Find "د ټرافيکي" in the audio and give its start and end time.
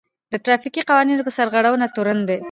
0.31-0.81